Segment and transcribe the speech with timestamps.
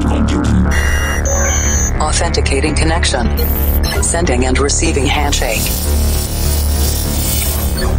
[0.00, 0.66] cloud computing.
[2.00, 3.26] Authenticating connection.
[4.02, 5.62] Sending and receiving handshake.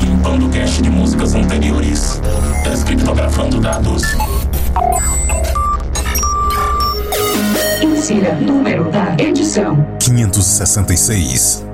[0.01, 2.21] Limpando cache de músicas anteriores.
[2.63, 4.03] Descriptografando dados.
[7.81, 9.85] Insira número da edição.
[9.99, 11.65] 566.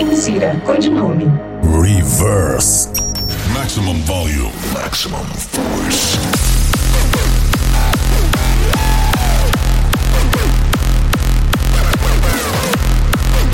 [0.00, 1.26] Insira codinome.
[1.62, 2.88] Reverse.
[3.52, 4.52] Maximum volume.
[4.72, 6.63] Maximum force.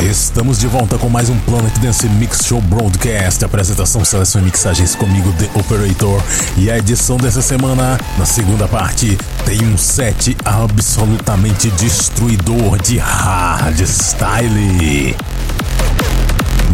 [0.03, 3.45] Estamos de volta com mais um Planet Dance Mix Show Broadcast.
[3.45, 6.23] Apresentação, seleção e mixagens comigo, The Operator.
[6.57, 13.95] E a edição dessa semana, na segunda parte, tem um set absolutamente destruidor de hardstyle.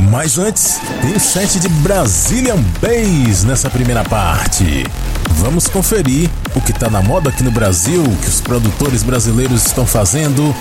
[0.08, 4.86] Mas antes, tem o set de Brazilian Bass nessa primeira parte.
[5.30, 9.66] Vamos conferir o que está na moda aqui no Brasil, o que os produtores brasileiros
[9.66, 10.54] estão fazendo.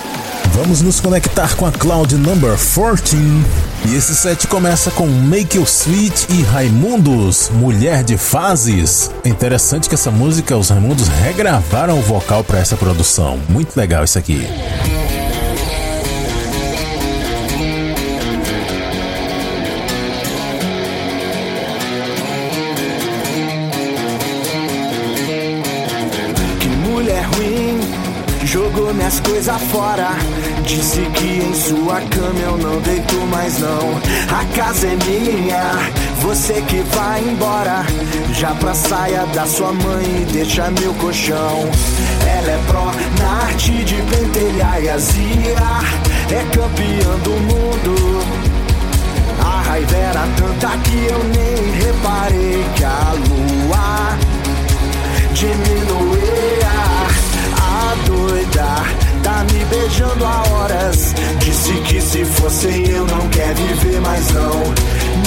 [0.53, 3.17] Vamos nos conectar com a Cloud Number 14.
[3.85, 9.11] E esse set começa com Make You Sweet e Raimundos, Mulher de Fases.
[9.23, 13.39] É interessante que essa música, os Raimundos regravaram o vocal para essa produção.
[13.49, 14.47] Muito legal isso aqui.
[29.45, 30.09] Minhas coisas fora.
[30.63, 34.01] Disse que em sua cama eu não deito mais não.
[34.29, 35.63] A casa é minha,
[36.21, 37.85] você que vai embora.
[38.33, 41.69] Já pra saia da sua mãe e deixa meu colchão.
[42.27, 45.55] Ela é pró na arte de pentelhar e azia.
[46.31, 48.25] É campeã do mundo.
[49.39, 54.17] A raiva era tanta que eu nem reparei que a lua
[55.33, 56.04] diminuía
[59.85, 61.13] me beijando há horas.
[61.39, 64.55] Disse que se fosse eu não quer viver mais não.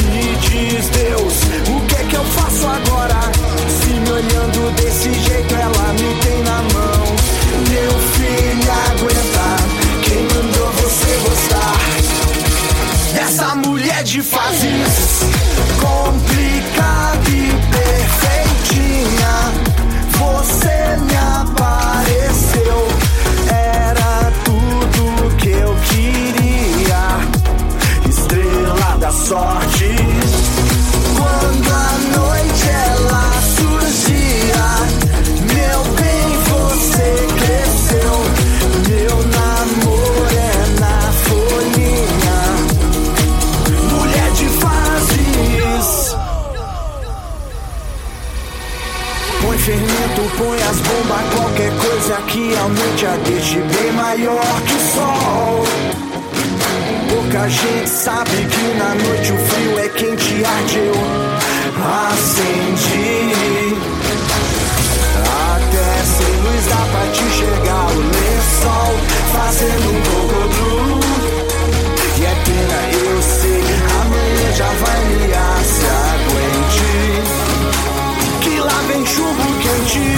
[0.05, 1.35] Me diz Deus,
[1.69, 3.21] o que é que eu faço agora?
[3.81, 7.05] Se me olhando desse jeito ela me tem na mão.
[7.71, 9.57] Meu filho aguenta,
[10.03, 11.77] quem mandou você gostar?
[13.15, 15.21] Dessa mulher de fases
[15.81, 19.35] complicada e perfeitinha.
[20.19, 22.89] Você me apareceu,
[23.51, 23.68] era
[29.29, 29.95] sorte.
[31.19, 33.27] Quando a noite ela
[33.59, 34.69] surgia,
[35.53, 38.15] meu bem, você cresceu.
[38.89, 40.97] Meu namoro é na
[41.27, 42.41] folhinha.
[43.93, 46.17] Mulher de fases.
[49.43, 54.81] Põe fermento, põe as bombas, qualquer coisa que aumente a deixe bem maior que o
[54.95, 55.78] sol.
[57.39, 60.93] Pouca gente sabe que na noite o frio é quente arde, eu
[62.11, 63.77] acendi.
[65.55, 68.93] Até sem luz dá pra te enxergar o lençol
[69.33, 70.99] fazendo um cocodru.
[72.19, 73.63] E é pena, eu sei,
[74.01, 76.91] amanhã já vai liar, se aguente
[78.43, 80.09] que lá vem chumbo quente.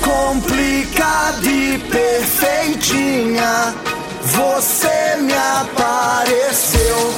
[0.00, 3.74] Complicada e perfeitinha,
[4.30, 7.14] você me apareceu.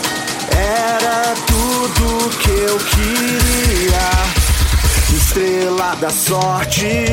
[0.50, 4.06] Era tudo que eu queria.
[5.16, 7.06] Estrela da sorte.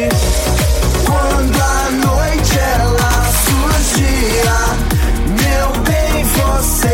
[1.06, 4.58] Quando a noite ela surgia,
[5.42, 6.89] meu bem, você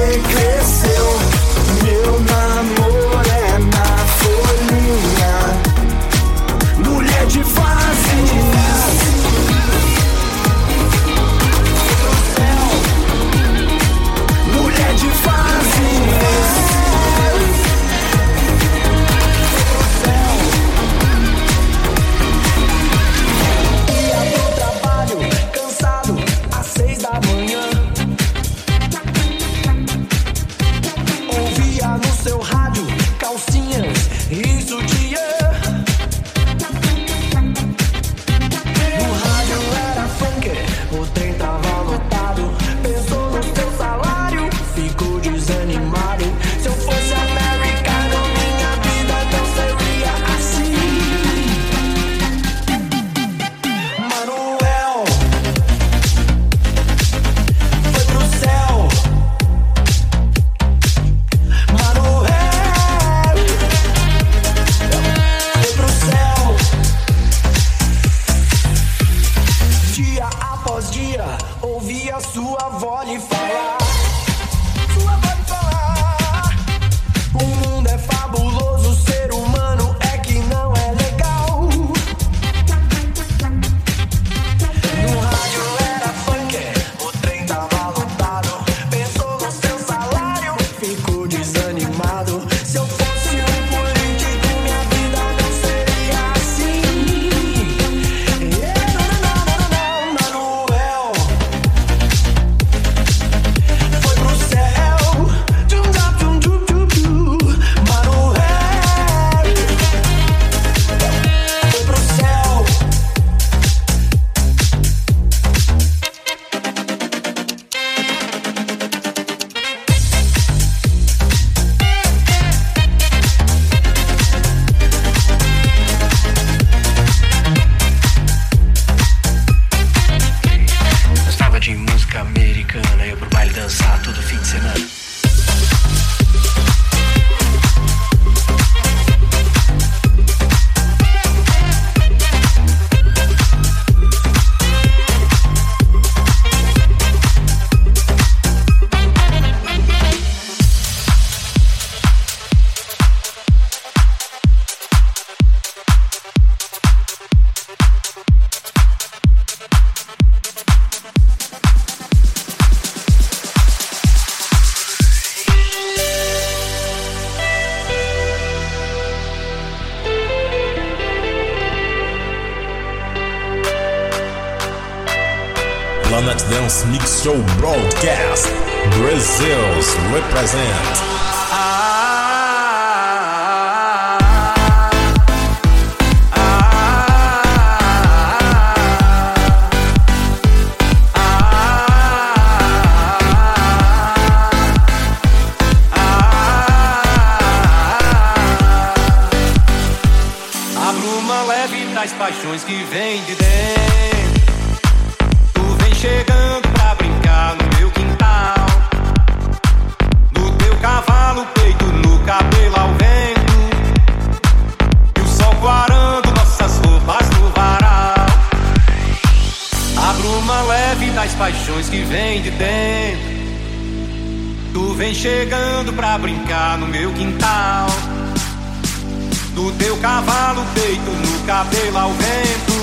[232.44, 232.74] tempo.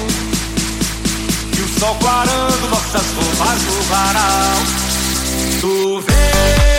[1.56, 4.56] E o sol clarando nossas roupas no varal.
[5.60, 6.72] Tu vês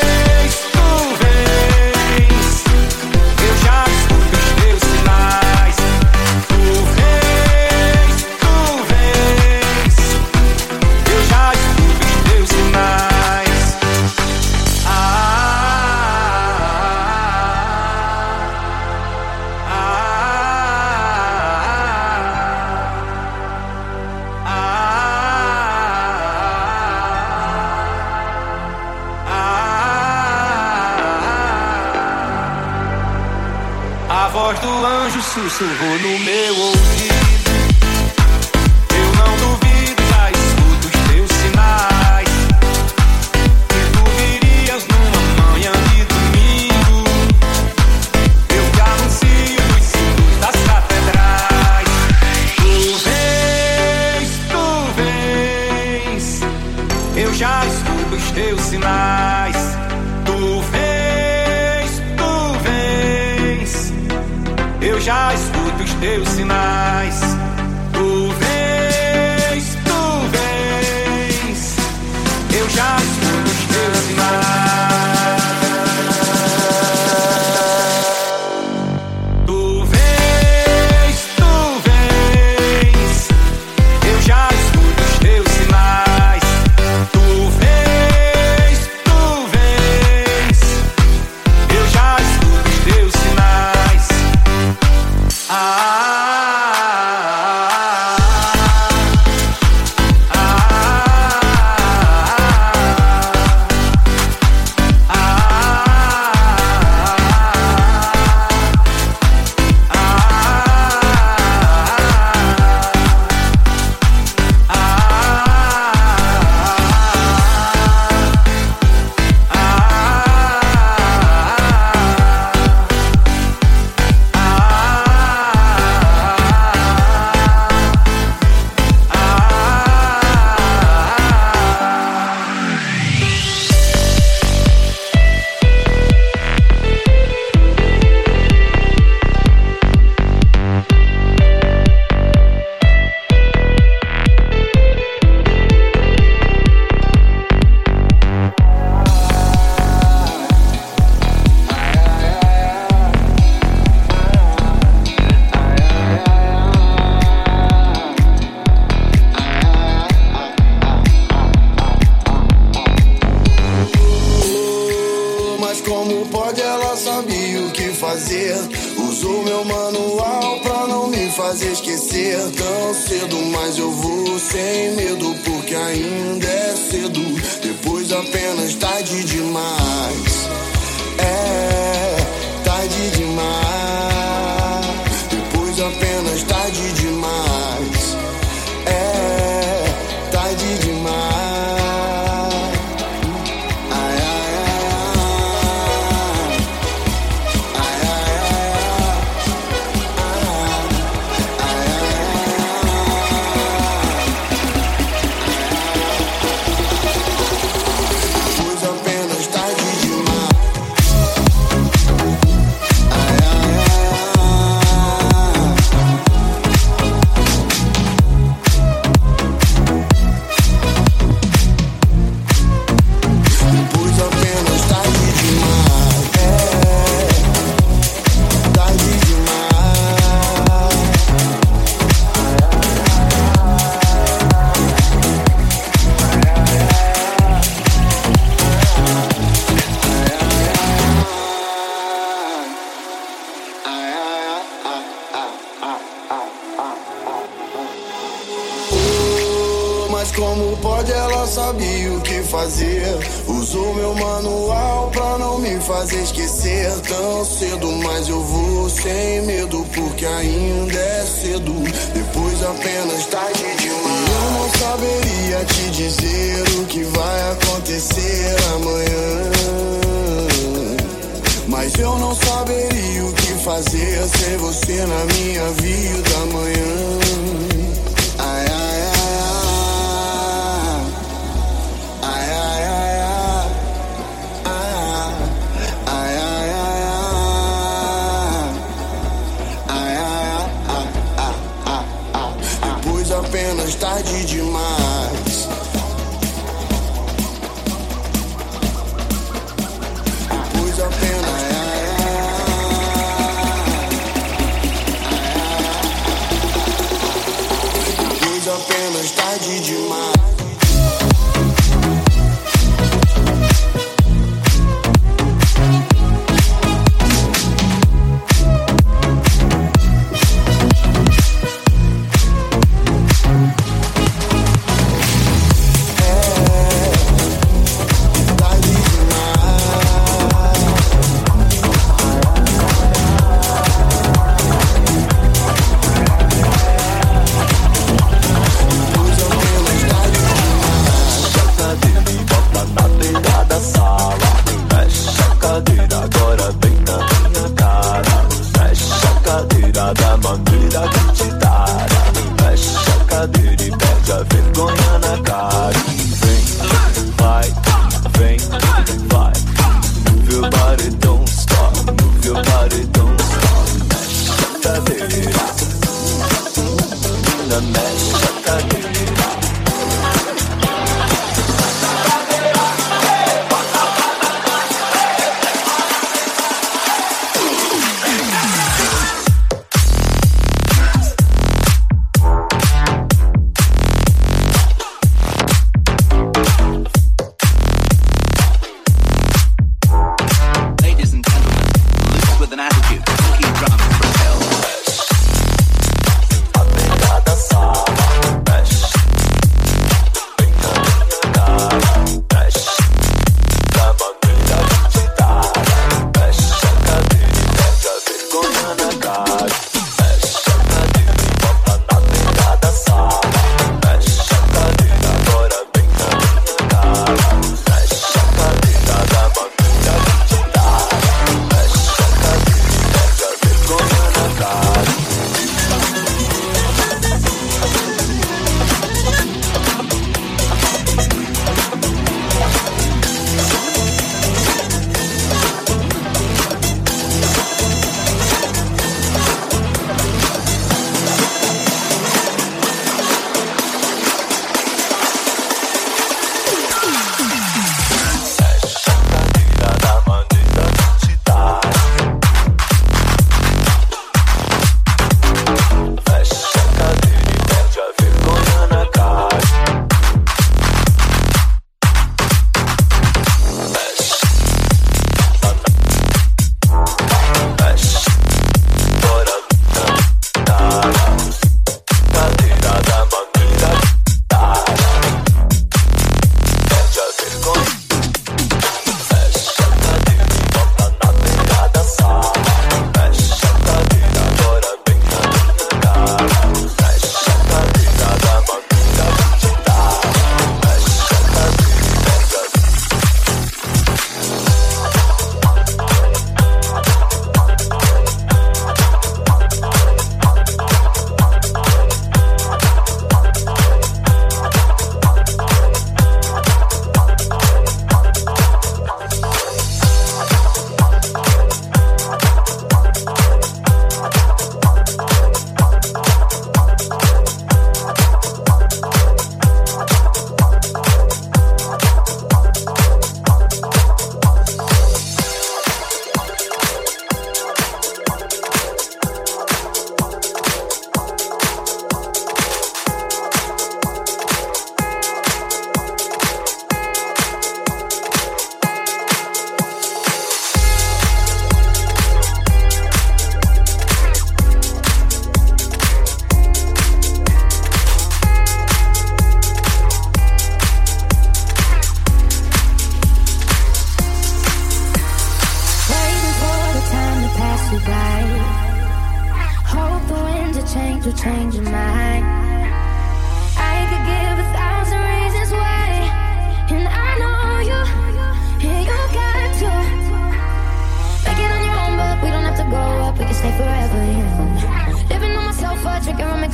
[35.53, 36.72] sussurro no meu ouvido.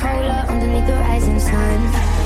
[0.00, 2.19] Cola underneath the rising sun.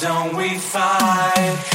[0.00, 1.71] Don't we fight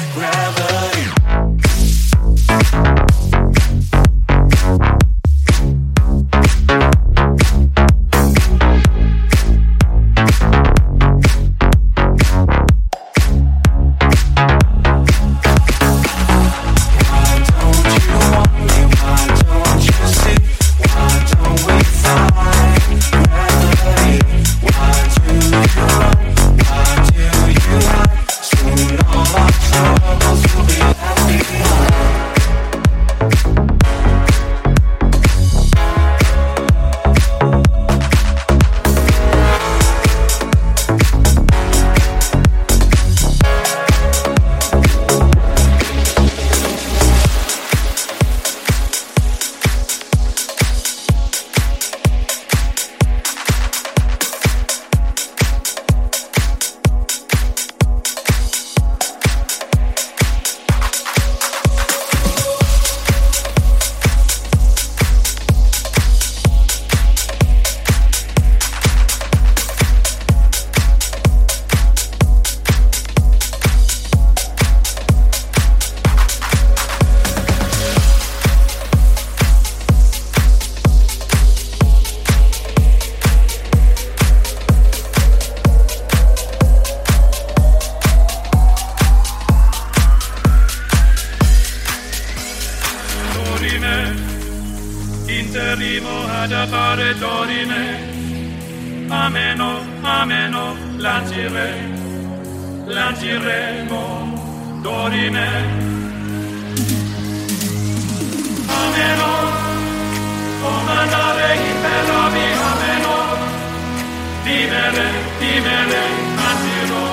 [114.88, 116.04] Timele, timele,
[116.38, 117.04] matiro,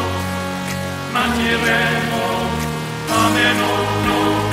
[1.13, 2.23] matiremo,
[3.11, 3.71] ameno,
[4.07, 4.44] no.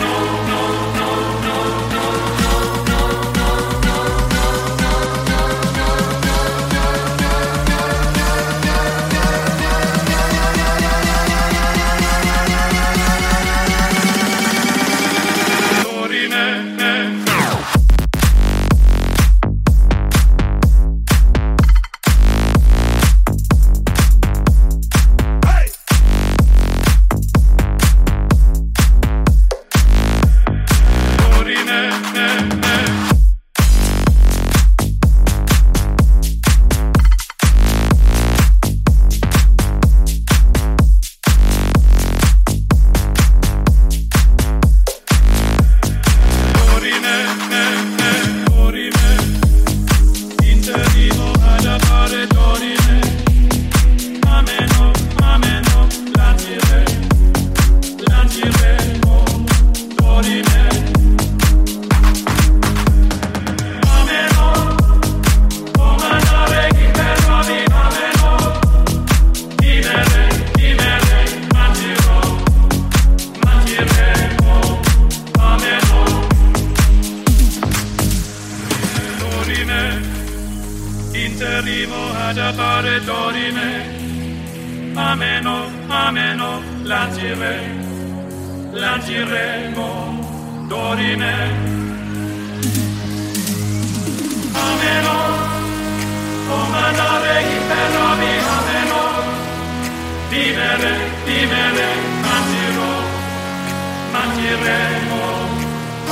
[104.51, 105.23] Iremo,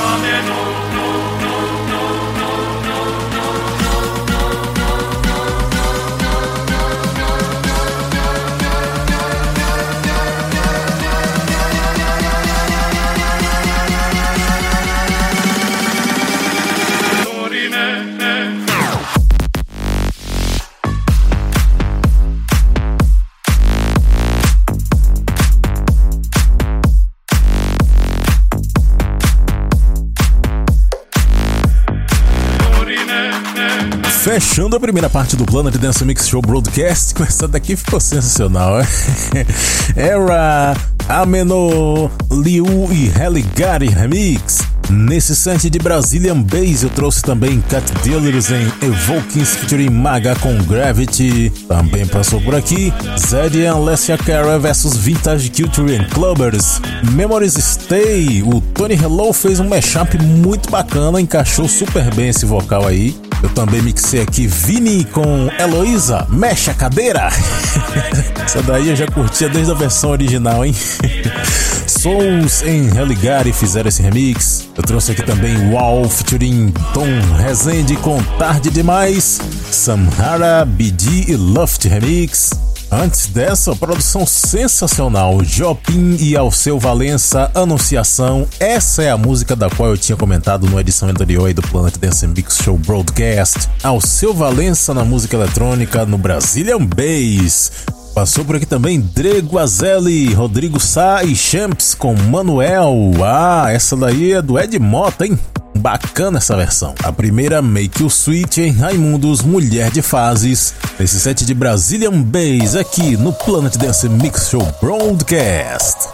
[0.00, 1.29] Amen,
[34.60, 38.74] Fechando a primeira parte do Planet Dance Mix Show Broadcast, com essa daqui ficou sensacional.
[39.96, 40.76] Era
[41.08, 44.58] Ameno, Liu e Heligari Remix.
[44.90, 50.54] Nesse set de Brazilian Bass eu trouxe também Cat Dealers em Evokings featuring Maga com
[50.64, 51.50] Gravity.
[51.66, 56.82] Também passou por aqui Zed e Alessia Cara vs Vintage Culture and Clubbers.
[57.12, 62.86] Memories Stay, o Tony Hello fez um mashup muito bacana, encaixou super bem esse vocal
[62.86, 63.16] aí.
[63.42, 67.28] Eu também mixei aqui Vini com Heloísa, mexe a cadeira.
[68.44, 70.74] Essa daí eu já curtia desde a versão original, hein?
[71.86, 74.68] Souls em Religare fizeram esse remix.
[74.76, 81.84] Eu trouxe aqui também Wow featuring Tom Rezende com Tarde Demais, Samhara, BD e Luft
[81.84, 82.50] Remix.
[82.92, 88.48] Antes dessa, produção sensacional, Jopin e Alceu Valença, Anunciação.
[88.58, 92.26] Essa é a música da qual eu tinha comentado na edição anterior do Planet Dance
[92.26, 93.68] Mix Show Broadcast.
[93.84, 97.70] Alceu Valença na música eletrônica no Brazilian Bass.
[98.12, 103.12] Passou por aqui também Dre Guazelli, Rodrigo Sá e Champs com Manuel.
[103.24, 105.38] Ah, essa daí é do Ed Mota, hein?
[105.76, 106.94] Bacana essa versão.
[107.02, 110.74] A primeira, Make You Sweet em Raimundos Mulher de Fases.
[110.98, 116.08] Nesse set de Brazilian Bass aqui no Planet Dance Mix Show Broadcast.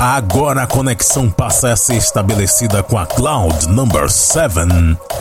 [0.00, 4.54] Agora a conexão passa a ser estabelecida com a Cloud Number 7.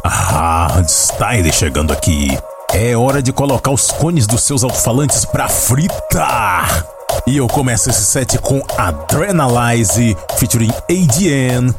[0.03, 2.37] Ah, Style chegando aqui.
[2.73, 6.85] É hora de colocar os cones dos seus alto-falantes pra fritar.
[7.27, 11.73] E eu começo esse set com Adrenalize featuring ADN.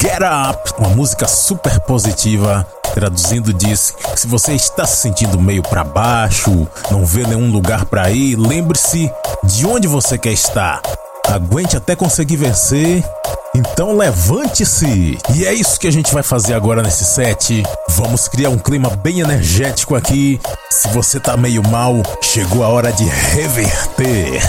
[0.00, 2.66] Get Up, uma música super positiva.
[2.94, 7.84] Traduzindo diz que se você está se sentindo meio para baixo, não vê nenhum lugar
[7.86, 9.10] para ir, lembre-se
[9.42, 10.80] de onde você quer estar.
[11.28, 13.04] Aguente até conseguir vencer.
[13.54, 15.16] Então levante-se!
[15.34, 17.62] E é isso que a gente vai fazer agora nesse set.
[17.90, 20.40] Vamos criar um clima bem energético aqui.
[20.68, 24.42] Se você tá meio mal, chegou a hora de reverter.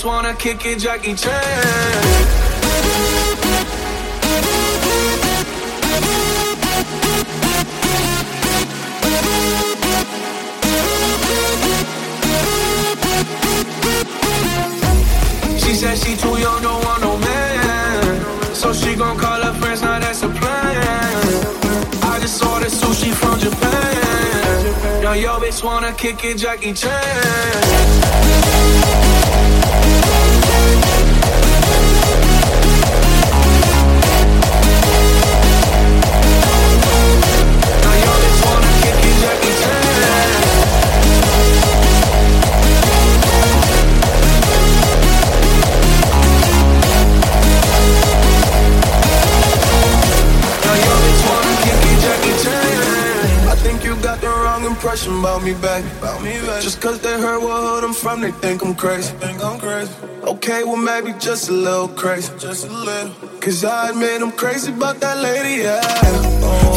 [0.00, 1.30] Bitch wanna kick it, Jackie Chan.
[15.58, 18.54] She said she too young, don't want no man.
[18.54, 20.80] So she gon' call her friends, now that's a plan.
[22.04, 25.02] I just saw ordered sushi from Japan.
[25.02, 27.29] Now yo bitch wanna kick it, Jackie Chan.
[55.54, 55.88] Me, baby.
[55.98, 56.62] About me, baby.
[56.62, 59.12] Just cause they heard what hood I'm from, they think I'm crazy.
[59.14, 59.92] Think I'm crazy.
[60.22, 62.32] Okay, well maybe just a little crazy.
[62.38, 63.10] Just a little.
[63.40, 65.80] Cause I admit I'm crazy about that lady, yeah.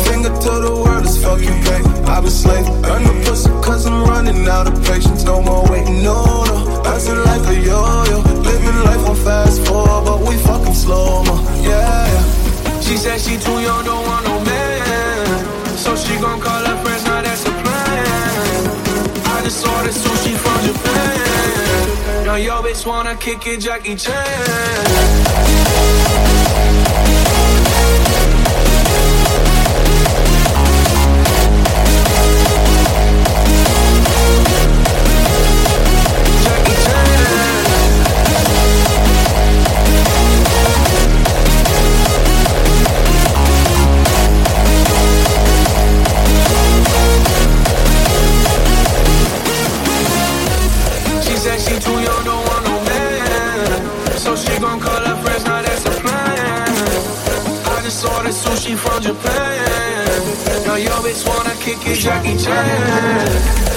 [0.07, 1.89] Finger to the world is fuck you, baby.
[2.09, 2.65] I've been slave.
[2.86, 5.24] Earn the pussy cause I'm running out of patience.
[5.24, 6.82] No more waiting, no, no.
[6.84, 8.17] Passing life a yo-yo.
[8.41, 11.36] Living life on fast forward, but we fucking slow, mo.
[11.61, 12.80] Yeah, yeah.
[12.82, 15.78] She said she too young, don't want no man.
[15.78, 16.72] So she gon' call her
[19.84, 22.25] Just sushi from Japan.
[22.25, 24.13] Now yo bitch wanna kick it, Jackie Chan.
[58.34, 60.65] Sushi from Japan.
[60.65, 63.72] Now yo bitch wanna kick it, Jackie Chan.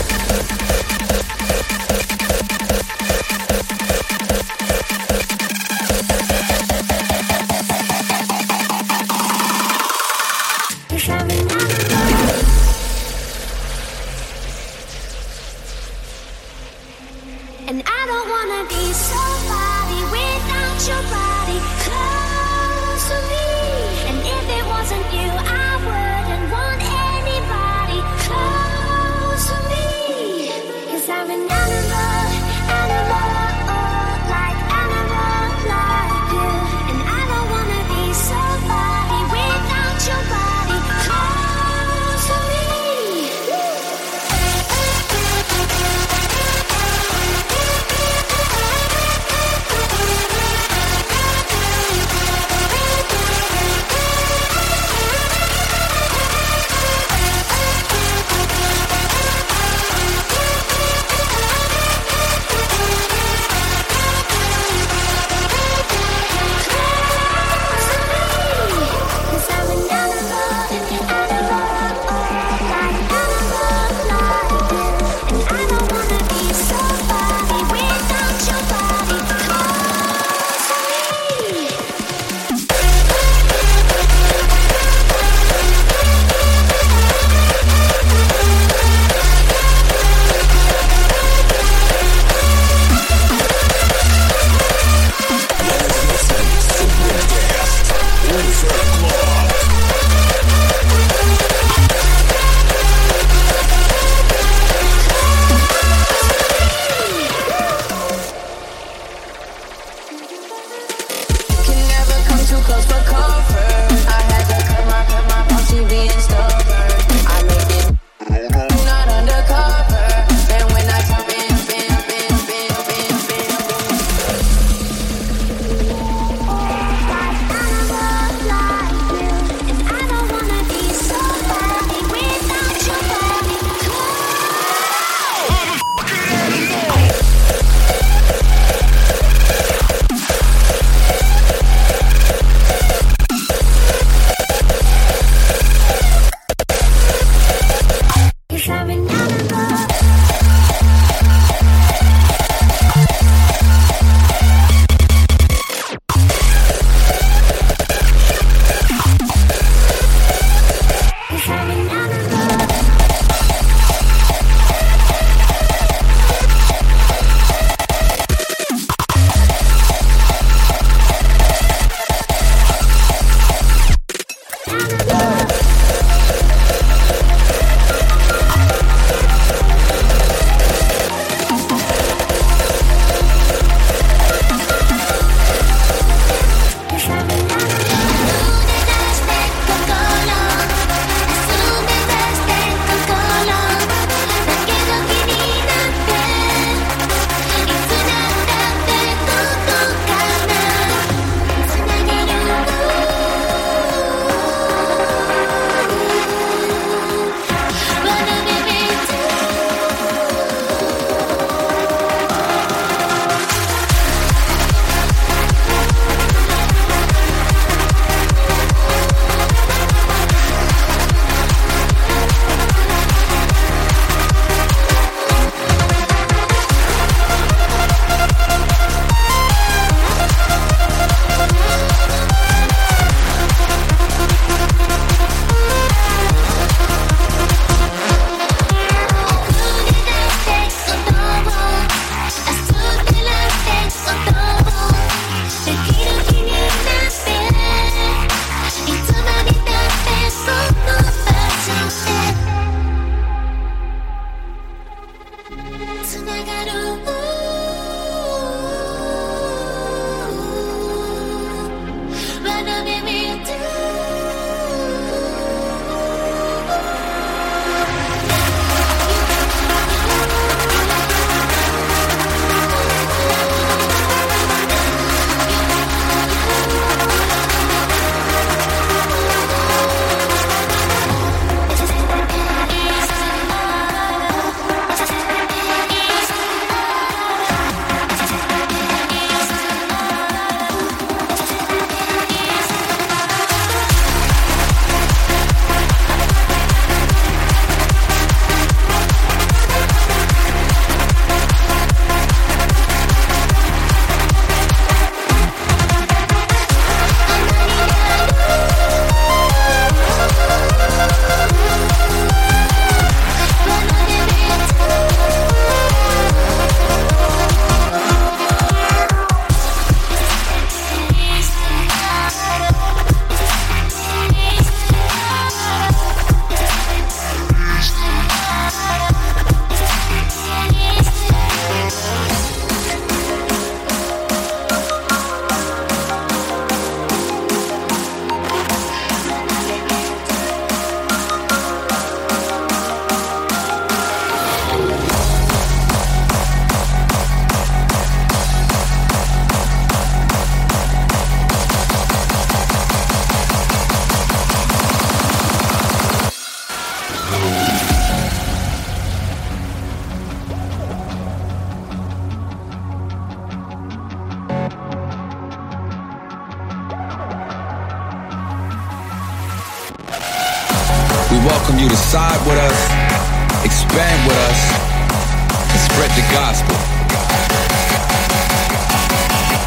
[376.46, 376.76] Gospel.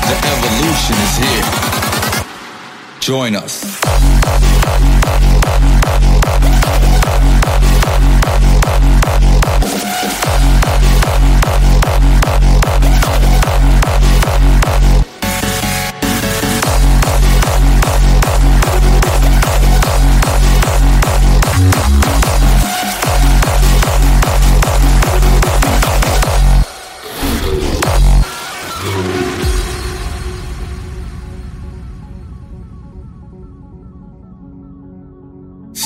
[0.07, 1.45] The evolution is here.
[3.01, 4.98] Join us.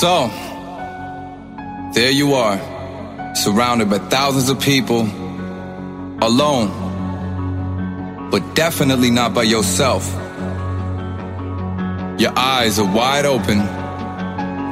[0.04, 0.28] So,
[1.94, 2.58] there you are,
[3.34, 5.00] surrounded by thousands of people,
[6.20, 6.68] alone,
[8.30, 10.06] but definitely not by yourself.
[12.20, 13.60] Your eyes are wide open,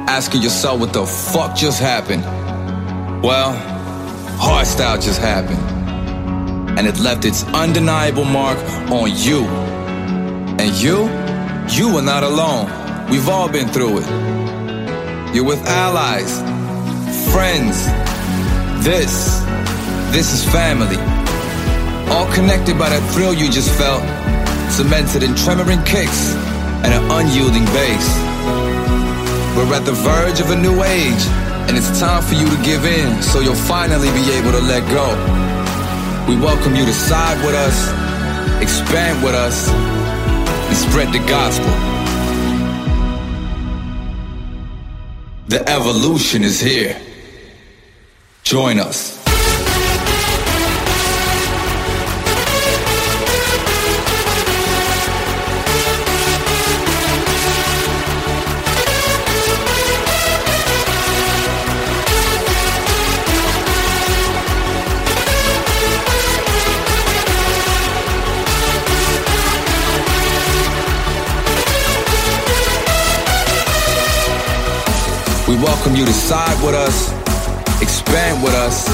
[0.07, 2.23] asking yourself what the fuck just happened.
[3.23, 3.55] Well,
[4.37, 8.59] hardstyle just happened, and it left its undeniable mark
[8.91, 9.45] on you.
[10.59, 11.09] And you,
[11.75, 13.09] you are not alone.
[13.09, 14.52] We've all been through it.
[15.33, 16.29] You're with allies,
[17.33, 17.73] friends.
[18.85, 19.41] This,
[20.13, 21.01] this is family.
[22.13, 24.05] All connected by that thrill you just felt,
[24.69, 26.37] cemented in tremoring kicks
[26.85, 28.05] and an unyielding bass.
[29.57, 31.23] We're at the verge of a new age,
[31.65, 34.85] and it's time for you to give in so you'll finally be able to let
[34.93, 35.09] go.
[36.29, 37.89] We welcome you to side with us,
[38.61, 41.92] expand with us, and spread the gospel.
[45.53, 46.99] The evolution is here.
[48.43, 49.22] Join us.
[75.63, 77.09] Welcome you to side with us,
[77.81, 78.85] expand with us,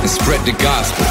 [0.00, 1.04] and spread the gospel.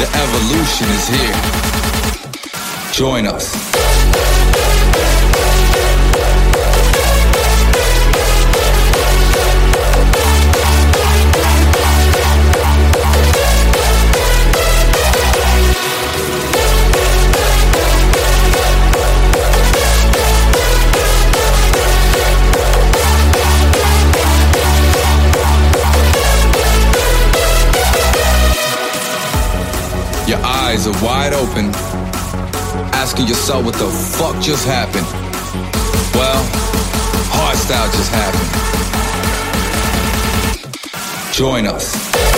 [0.00, 2.92] The evolution is here.
[2.92, 3.69] Join us.
[30.80, 31.66] Eyes are wide open,
[32.94, 35.06] asking yourself what the fuck just happened.
[36.14, 36.42] Well,
[37.30, 38.50] hardstyle just happened.
[41.34, 42.29] Join us.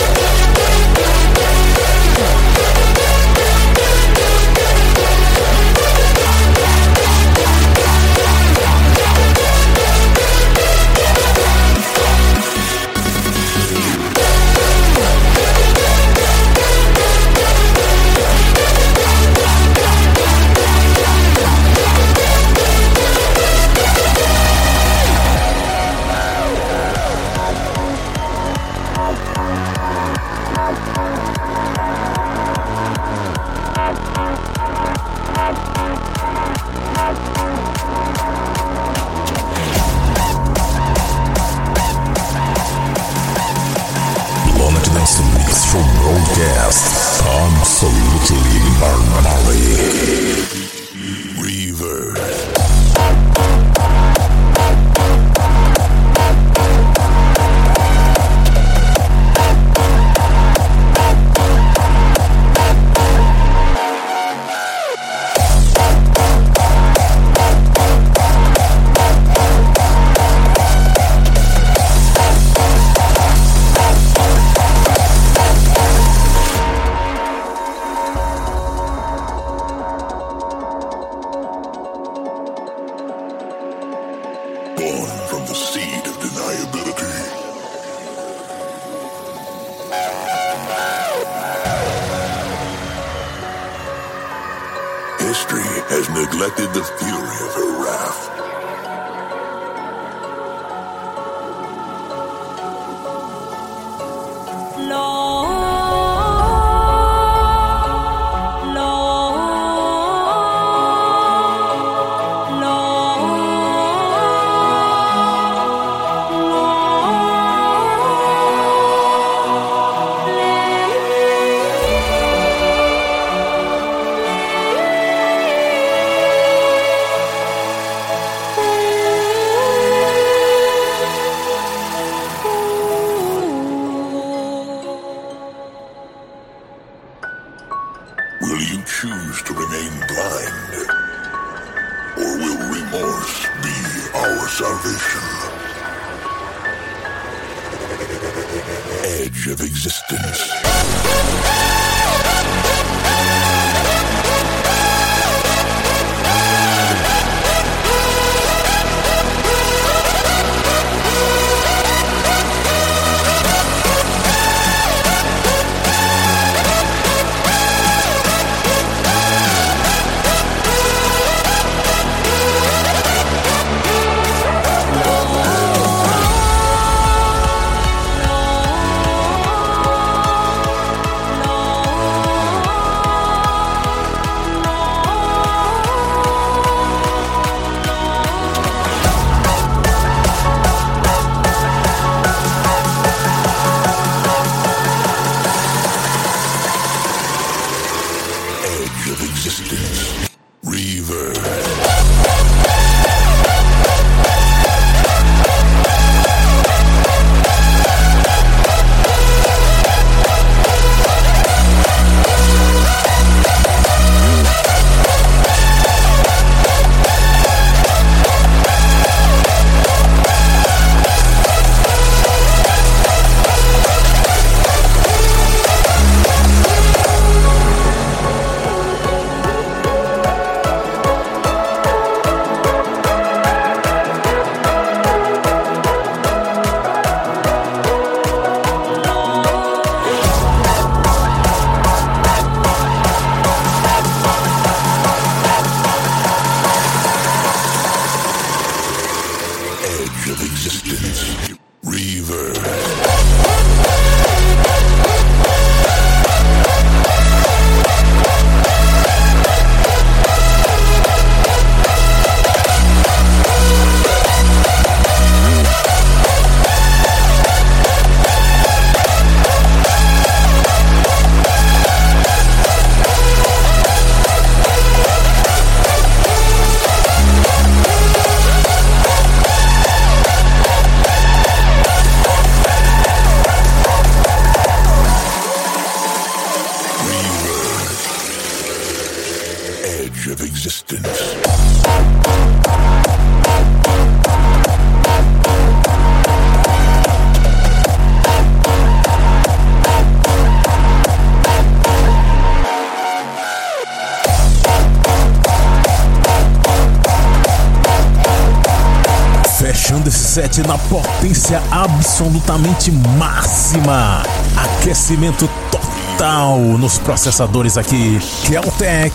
[310.32, 314.22] 107 na potência absolutamente máxima.
[314.56, 318.18] Aquecimento total nos processadores aqui.
[318.46, 319.12] Keltec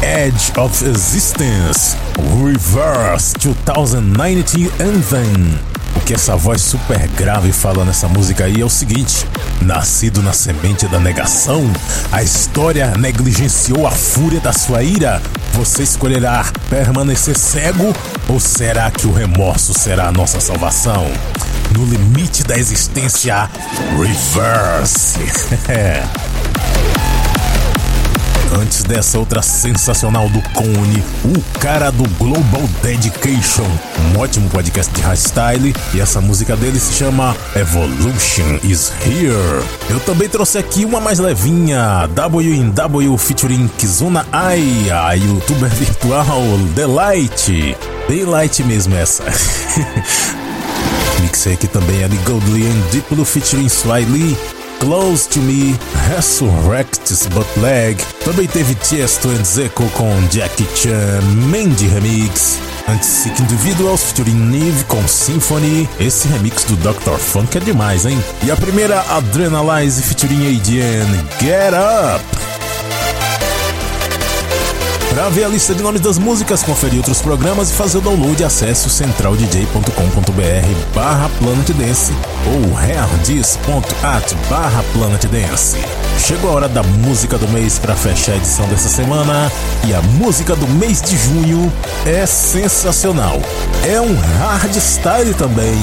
[0.00, 1.94] Edge of Existence
[2.42, 5.60] Reverse 2019 Anthem.
[5.96, 9.26] O que essa voz super grave fala nessa música aí é o seguinte:
[9.62, 11.70] Nascido na semente da negação,
[12.12, 15.22] a história negligenciou a fúria da sua ira.
[15.52, 17.92] Você escolherá permanecer cego
[18.28, 21.06] ou será que o remorso será a nossa salvação?
[21.76, 23.48] No limite da existência,
[23.96, 25.20] reverse.
[28.56, 33.66] Antes dessa outra sensacional do Cone, o cara do Global Dedication,
[34.14, 39.64] um ótimo podcast de hardstyle, e essa música dele se chama Evolution is Here.
[39.90, 46.42] Eu também trouxe aqui uma mais levinha, W&W featuring Kizuna Ai, a youtuber virtual
[46.76, 47.76] Delight.
[48.08, 49.24] Daylight mesmo essa.
[51.20, 54.36] Mixei aqui também Ali Goldly and Diplo featuring Swiley.
[54.84, 55.74] Close to Me,
[56.10, 57.96] Resurrects Bootleg.
[58.22, 62.58] Também teve Tiesto and Zeko com Jackie Chan, Mandy Remix.
[62.86, 65.88] Anti-Sick Individuals featuring Neve com Symphony.
[65.98, 67.16] Esse remix do Dr.
[67.16, 68.22] Funk é demais, hein?
[68.42, 73.23] E a primeira Adrenalize featuring ADN, Get Up.
[75.14, 78.42] Para ver a lista de nomes das músicas, conferir outros programas e fazer o download,
[78.42, 82.12] acesse centraldj.com.br barra Planet Dance
[82.52, 85.78] ou reardis.at barra Planet Dance.
[86.18, 89.52] Chegou a hora da música do mês para fechar a edição dessa semana
[89.86, 91.72] e a música do mês de junho
[92.04, 93.40] é sensacional.
[93.86, 95.78] É um hardstyle também.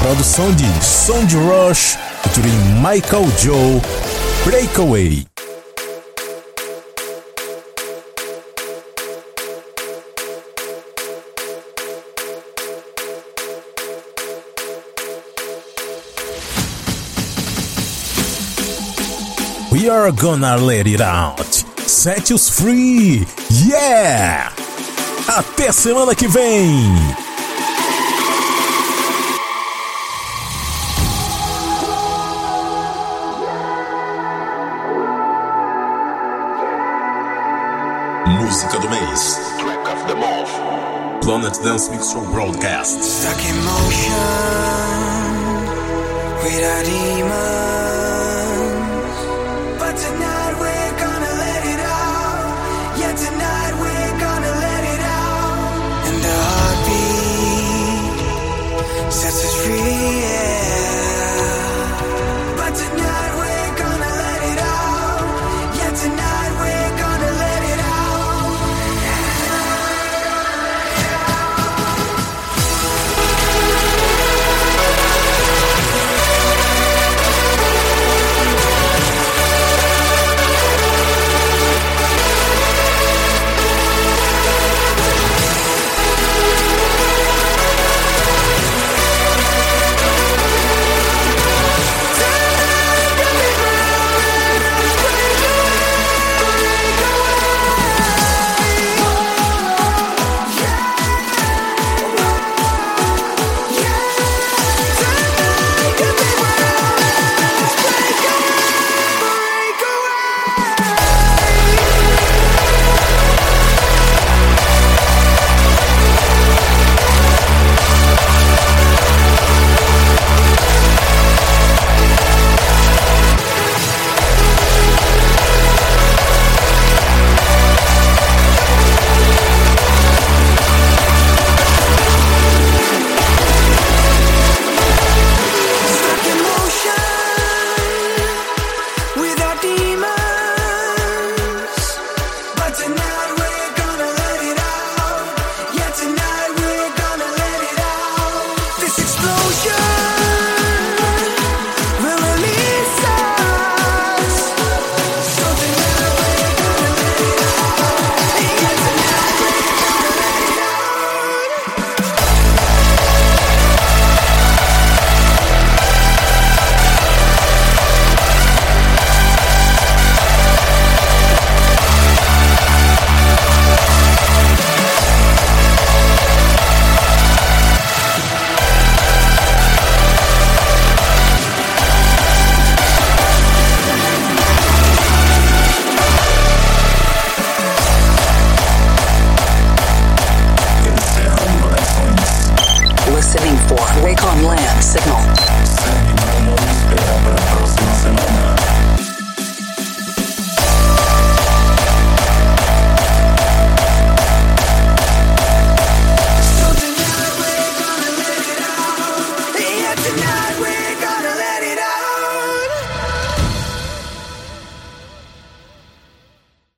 [0.00, 3.82] Produção de Sound Rush, featuring Michael Joe,
[4.44, 5.33] Breakaway.
[19.94, 21.54] Are gonna let it out.
[21.86, 23.24] Set us free.
[23.48, 24.50] Yeah!
[25.28, 26.82] Até semana que vem.
[38.26, 39.38] Música do mês.
[39.60, 40.50] Track of the month.
[41.22, 43.00] Planet Dance Mix Show Broadcast.
[43.00, 44.14] Stuck in motion
[46.42, 47.83] with